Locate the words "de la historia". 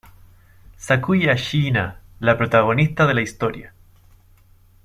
3.05-3.71